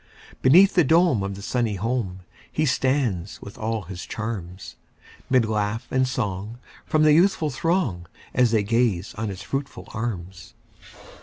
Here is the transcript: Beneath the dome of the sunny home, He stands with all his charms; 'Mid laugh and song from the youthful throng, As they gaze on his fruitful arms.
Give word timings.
Beneath 0.41 0.73
the 0.73 0.83
dome 0.83 1.21
of 1.21 1.35
the 1.35 1.43
sunny 1.43 1.75
home, 1.75 2.21
He 2.51 2.65
stands 2.65 3.39
with 3.39 3.55
all 3.59 3.83
his 3.83 4.03
charms; 4.03 4.75
'Mid 5.29 5.45
laugh 5.45 5.85
and 5.91 6.07
song 6.07 6.57
from 6.87 7.03
the 7.03 7.13
youthful 7.13 7.51
throng, 7.51 8.07
As 8.33 8.49
they 8.49 8.63
gaze 8.63 9.13
on 9.13 9.29
his 9.29 9.43
fruitful 9.43 9.87
arms. 9.93 10.55